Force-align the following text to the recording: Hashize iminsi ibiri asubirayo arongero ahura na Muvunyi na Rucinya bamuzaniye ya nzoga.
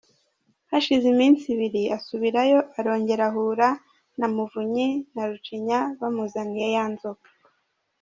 Hashize 0.69 1.05
iminsi 1.13 1.43
ibiri 1.53 1.83
asubirayo 1.97 2.59
arongero 2.79 3.23
ahura 3.29 3.69
na 4.19 4.27
Muvunyi 4.33 4.87
na 5.13 5.23
Rucinya 5.29 5.79
bamuzaniye 5.99 6.67
ya 6.75 6.85
nzoga. 6.93 7.27